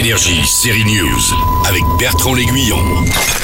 Énergie, 0.00 0.46
série 0.46 0.84
News, 0.86 1.20
avec 1.68 1.82
Bertrand 1.98 2.32
L'Aiguillon. 2.32 2.78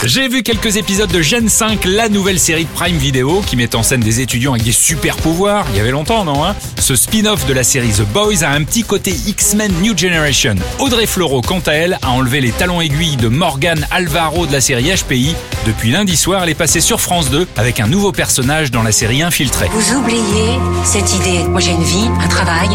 J'ai 0.05 0.27
vu 0.27 0.43
quelques 0.43 0.77
épisodes 0.77 1.11
de 1.11 1.21
Gen 1.21 1.51
5, 1.51 1.85
la 1.85 2.09
nouvelle 2.09 2.39
série 2.39 2.65
de 2.65 2.71
Prime 2.71 2.97
Video 2.97 3.43
qui 3.47 3.57
met 3.57 3.77
en 3.77 3.83
scène 3.83 4.01
des 4.01 4.23
étudiants 4.23 4.53
avec 4.53 4.65
des 4.65 4.73
super 4.73 5.17
pouvoirs. 5.17 5.67
Il 5.73 5.77
y 5.77 5.81
avait 5.81 5.91
longtemps, 5.91 6.25
non 6.25 6.47
hein? 6.47 6.57
Ce 6.81 6.97
spin-off 6.97 7.45
de 7.45 7.53
la 7.53 7.63
série 7.63 7.91
The 7.91 8.07
Boys 8.11 8.43
a 8.43 8.53
un 8.53 8.65
petit 8.65 8.85
côté 8.85 9.11
X-Men 9.11 9.71
New 9.83 9.99
Generation. 9.99 10.55
Audrey 10.79 11.07
Fleurot, 11.07 11.43
quant 11.43 11.61
à 11.67 11.73
elle, 11.73 11.99
a 12.01 12.11
enlevé 12.11 12.41
les 12.41 12.53
talons 12.53 12.81
aiguilles 12.81 13.17
de 13.17 13.29
Morgan 13.29 13.87
Alvaro 13.91 14.47
de 14.47 14.53
la 14.53 14.63
série 14.63 14.91
HPI. 14.97 15.35
Depuis 15.67 15.91
lundi 15.91 16.17
soir, 16.17 16.45
elle 16.45 16.51
est 16.51 16.55
passée 16.55 16.81
sur 16.81 17.03
France 17.03 17.29
2 17.29 17.47
avec 17.59 17.81
un 17.81 17.87
nouveau 17.87 18.13
personnage 18.13 18.71
dans 18.71 18.83
la 18.83 18.93
série 18.93 19.21
Infiltré. 19.21 19.69
Vous 19.73 19.95
oubliez 19.95 20.59
cette 20.85 21.13
idée. 21.17 21.45
Moi 21.45 21.61
j'ai 21.61 21.73
une 21.73 21.85
vie, 21.85 22.09
un 22.19 22.29
travail, 22.29 22.71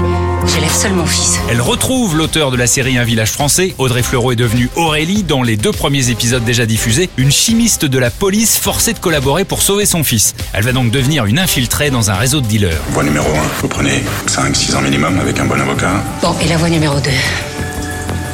j'élève 0.46 0.74
seul 0.74 0.94
mon 0.94 1.08
fils. 1.08 1.40
Elle 1.50 1.62
retrouve 1.62 2.16
l'auteur 2.16 2.52
de 2.52 2.58
la 2.58 2.68
série 2.68 3.00
Un 3.00 3.06
village 3.06 3.32
français. 3.32 3.71
Audrey 3.78 4.04
Fleurot 4.04 4.32
est 4.32 4.36
devenue 4.36 4.70
Aurélie 4.76 5.24
dans 5.24 5.44
les 5.44 5.58
deux 5.58 5.72
premiers 5.72 6.10
épisodes 6.10 6.44
déjà 6.44 6.66
diffusés, 6.66 7.10
une 7.18 7.32
chimiste 7.32 7.86
de 7.86 8.00
la 8.00 8.10
police 8.10 8.58
forcée 8.58 8.94
de 8.94 9.00
collaborer 9.00 9.46
pour 9.46 9.62
sauver 9.62 9.86
son 9.86 10.04
fils. 10.04 10.34
Elle 10.54 10.64
va 10.64 10.72
donc 10.72 10.92
devenir 10.92 11.26
une 11.26 11.40
infiltrée 11.40 11.90
dans 11.90 12.12
un 12.12 12.16
réseau 12.16 12.42
de 12.42 12.48
dealers. 12.48 12.82
Voie 12.90 13.04
numéro 13.04 13.30
1, 13.30 13.34
vous 13.62 13.68
prenez 13.68 14.04
5-6 14.28 14.76
ans 14.76 14.82
minimum 14.82 15.20
avec 15.20 15.40
un 15.40 15.46
bon 15.46 15.60
avocat. 15.60 16.04
Bon, 16.22 16.36
et 16.42 16.48
la 16.48 16.58
voie 16.58 16.70
numéro 16.70 17.00
2 17.00 17.10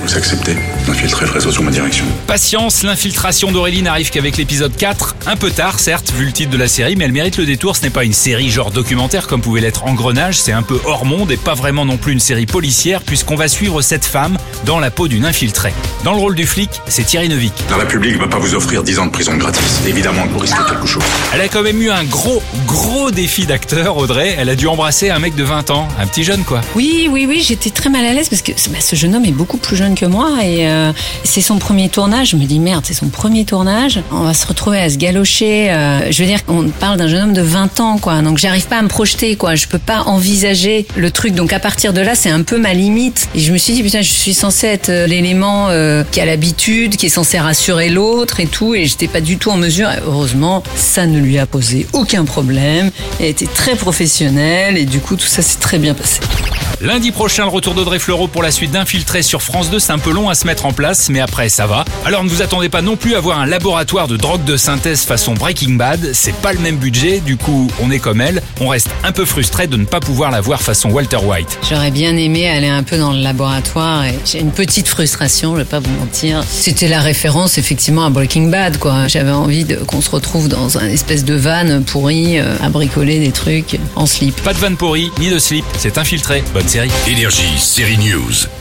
Vous 0.04 0.16
acceptez? 0.16 0.56
D'infiltrer 0.88 1.26
le 1.26 1.32
réseau 1.32 1.52
sous 1.52 1.62
ma 1.62 1.72
direction. 1.72 2.06
Patience, 2.28 2.84
l'infiltration 2.84 3.52
d'Aurélie 3.52 3.82
n'arrive 3.82 4.10
qu'avec 4.10 4.38
l'épisode 4.38 4.76
4. 4.76 5.16
Un 5.28 5.36
peu 5.36 5.52
tard, 5.52 5.80
certes, 5.80 6.14
vu 6.18 6.26
le 6.26 6.32
titre 6.32 6.50
de 6.50 6.58
la 6.58 6.68
série, 6.70 6.96
mais 6.96 7.06
elle 7.06 7.12
mérite 7.12 7.38
le 7.38 7.46
détour. 7.46 7.76
Ce 7.76 7.84
n'est 7.84 7.90
pas 7.90 8.06
une 8.06 8.14
série 8.14 8.50
genre 8.50 8.72
documentaire 8.72 9.28
comme 9.28 9.42
pouvait 9.42 9.62
l'être 9.62 9.86
Engrenage, 9.86 10.40
c'est 10.40 10.54
un 10.54 10.64
peu 10.64 10.80
hors 10.86 11.06
monde 11.06 11.32
et 11.32 11.38
pas 11.38 11.54
vraiment 11.54 11.86
non 11.86 11.98
plus 11.98 12.14
une 12.14 12.20
série 12.20 12.46
policière 12.46 13.02
puisqu'on 13.02 13.36
va 13.36 13.48
suivre 13.48 13.82
cette 13.82 14.06
femme 14.06 14.38
dans 14.66 14.80
la 14.80 14.90
peau 14.90 15.08
d'une 15.08 15.26
infiltrée. 15.26 15.74
Dans 16.04 16.14
le 16.14 16.20
rôle 16.20 16.36
du 16.36 16.46
flic, 16.46 16.70
c'est 16.88 17.04
Thierry 17.04 17.28
Neuvik. 17.30 17.54
La 17.70 17.78
République 17.78 18.18
va 18.18 18.28
pas 18.28 18.40
vous 18.40 18.56
offrir 18.56 18.84
10 18.84 19.00
ans 19.00 19.06
de 19.08 19.12
prison 19.12 19.36
gratis. 19.36 19.82
Évidemment 19.86 20.26
vous 20.32 20.40
risquez 20.40 20.64
quelque 20.70 20.88
chose. 20.88 21.04
Elle 21.34 21.42
a 21.42 21.48
quand 21.50 21.64
même 21.64 21.82
eu 21.82 21.90
un 21.90 22.04
gros, 22.06 22.42
gros 22.66 23.12
défi 23.12 23.46
d'acteur, 23.46 23.98
Audrey. 23.98 24.36
Elle 24.38 24.50
a 24.50 24.56
dû 24.56 24.68
embrasser 24.68 25.10
un 25.10 25.20
mec 25.20 25.36
de 25.36 25.44
20 25.44 25.70
ans, 25.72 25.88
un 26.00 26.08
petit 26.08 26.24
jeune 26.24 26.44
quoi. 26.44 26.62
Oui, 26.76 27.10
oui, 27.12 27.26
oui, 27.28 27.44
j'étais 27.46 27.72
très 27.72 27.90
mal 27.90 28.06
à 28.06 28.14
l'aise 28.14 28.30
parce 28.30 28.42
que 28.42 28.54
bah, 28.70 28.80
ce 28.80 28.96
jeune 28.96 29.16
homme 29.16 29.26
est 29.26 29.32
beaucoup 29.32 29.58
plus 29.58 29.76
jeune 29.76 29.96
que 29.96 30.06
moi 30.06 30.32
et 30.44 30.68
euh, 30.68 30.77
c'est 31.24 31.42
son 31.42 31.58
premier 31.58 31.90
tournage. 31.90 32.30
Je 32.30 32.36
me 32.36 32.46
dis 32.46 32.60
merde, 32.60 32.84
c'est 32.86 32.94
son 32.94 33.10
premier 33.10 33.46
tournage. 33.46 34.00
On 34.12 34.24
va 34.24 34.34
se 34.34 34.46
retrouver 34.48 34.80
à 34.80 34.90
se 34.90 34.98
galocher. 34.98 35.72
euh, 35.72 36.12
je 36.12 36.24
veux 36.24 36.30
dire, 36.30 36.40
on 36.48 36.68
parle 36.70 36.98
d'un 36.98 37.08
jeune 37.08 37.24
homme 37.24 37.34
de 37.34 37.42
20 37.42 37.80
ans, 37.80 37.98
quoi. 37.98 38.22
Donc 38.22 38.38
j'arrive 38.38 38.68
pas 38.68 38.78
à 38.78 38.82
me 38.82 38.88
projeter, 38.88 39.36
quoi. 39.36 39.56
Je 39.56 39.68
peux 39.68 39.80
pas 39.80 40.02
envisager 40.04 40.86
le 40.96 41.12
truc. 41.12 41.34
Donc 41.34 41.54
à 41.54 41.60
partir 41.60 41.94
de 41.94 42.02
là, 42.02 42.16
c'est 42.16 42.30
un 42.30 42.42
peu 42.42 42.58
ma 42.58 42.74
limite. 42.74 43.30
Et 43.36 43.40
je 43.40 43.52
me 43.52 43.58
suis 43.58 43.74
dit 43.74 43.84
putain, 43.84 44.02
je 44.02 44.12
suis 44.12 44.34
censée 44.34 44.68
être 44.68 44.90
euh, 44.90 45.08
l'élément 45.08 45.68
euh, 45.70 46.04
qui 46.12 46.20
a 46.22 46.26
l'habitude, 46.26 46.96
qui 46.98 47.08
est 47.08 47.10
censé 47.10 47.40
rassurer 47.40 47.90
l'autre 47.90 48.40
et 48.40 48.48
tout. 48.48 48.76
Et 48.76 48.86
j'étais 48.86 49.08
pas 49.08 49.22
du 49.22 49.38
tout 49.38 49.52
en 49.52 49.58
mesure. 49.58 49.90
Heureusement, 50.06 50.64
ça 50.76 51.06
ne 51.06 51.20
lui 51.20 51.38
a 51.40 51.46
posé 51.46 51.88
aucun 51.94 52.26
problème. 52.26 52.92
Elle 53.20 53.28
était 53.28 53.46
très 53.48 53.76
professionnelle 53.76 54.78
et 54.78 54.86
du 54.86 55.00
coup, 55.00 55.16
tout 55.16 55.28
ça 55.28 55.42
s'est 55.42 55.60
très 55.60 55.78
bien 55.78 55.94
passé. 55.94 56.20
Lundi 56.80 57.12
prochain, 57.12 57.44
le 57.46 57.50
retour 57.50 57.74
d'Audrey 57.74 57.98
Fleurot 57.98 58.28
pour 58.28 58.44
la 58.44 58.52
suite 58.52 58.70
d'Infiltré 58.70 59.24
sur 59.24 59.42
France 59.42 59.72
2. 59.72 59.80
C'est 59.80 59.92
un 59.94 59.98
peu 59.98 60.12
long 60.12 60.30
à 60.30 60.36
se 60.36 60.46
mettre 60.46 60.68
en 60.68 60.74
place, 60.74 61.10
mais 61.10 61.20
après, 61.20 61.50
ça 61.50 61.66
va. 61.66 61.84
Alors 62.06 62.24
ne 62.24 62.30
vous 62.30 62.44
attendez 62.44 62.70
pas 62.70 62.84
non 62.84 62.96
plus 62.96 63.16
à 63.16 63.20
voir 63.20 63.40
un 63.40 63.48
laboratoire 63.48 64.08
de 64.08 64.16
drogue 64.16 64.44
de 64.44 64.58
synthèse 64.58 65.02
façon 65.02 65.34
Breaking 65.34 65.72
Bad. 65.74 66.12
C'est 66.14 66.36
pas 66.36 66.54
le 66.54 66.60
même 66.60 66.78
budget, 66.78 67.20
du 67.20 67.36
coup, 67.36 67.68
on 67.82 67.90
est 67.90 67.98
comme 67.98 68.22
elle. 68.22 68.44
On 68.62 68.68
reste 68.68 68.90
un 69.04 69.12
peu 69.12 69.26
frustré 69.26 69.66
de 69.66 69.76
ne 69.76 69.86
pas 69.86 70.00
pouvoir 70.00 70.30
la 70.30 70.40
voir 70.40 70.62
façon 70.62 70.92
Walter 70.92 71.18
White. 71.18 71.58
J'aurais 71.68 71.90
bien 71.90 72.16
aimé 72.16 72.48
aller 72.48 72.68
un 72.68 72.84
peu 72.84 73.00
dans 73.00 73.12
le 73.12 73.22
laboratoire 73.22 74.06
et 74.06 74.14
j'ai 74.24 74.40
une 74.40 74.52
petite 74.52 74.88
frustration, 74.88 75.54
je 75.56 75.62
vais 75.62 75.66
pas 75.66 75.80
vous 75.80 75.90
mentir. 76.00 76.44
C'était 76.48 76.88
la 76.88 77.02
référence 77.02 77.58
effectivement 77.58 78.06
à 78.06 78.12
Breaking 78.12 78.50
Bad, 78.50 78.78
quoi. 78.78 79.08
J'avais 79.08 79.32
envie 79.32 79.66
de- 79.66 79.78
qu'on 79.78 80.02
se 80.02 80.12
retrouve 80.12 80.48
dans 80.48 80.78
un 80.78 80.88
espèce 80.88 81.26
de 81.26 81.34
van 81.34 81.82
pourri 81.82 82.38
euh, 82.38 82.56
à 82.62 82.70
bricoler 82.70 83.20
des 83.20 83.32
trucs 83.32 83.80
en 83.96 84.06
slip. 84.06 84.40
Pas 84.44 84.54
de 84.54 84.60
van 84.60 84.76
pourri, 84.76 85.10
ni 85.18 85.32
de 85.32 85.40
slip, 85.40 85.66
c'est 85.80 85.98
Infiltré. 85.98 86.44
Bonne 86.54 86.67
Énergie, 87.08 87.58
série 87.58 87.98
News. 87.98 88.57